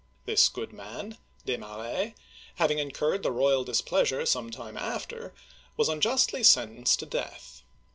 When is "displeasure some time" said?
3.63-4.75